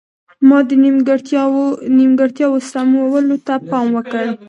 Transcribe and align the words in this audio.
ما 0.47 0.59
د 0.69 0.71
نیمګړتیاوو 1.97 2.63
سمولو 2.71 3.35
ته 3.47 3.53
پام 3.69 3.87
وکړ. 3.95 4.25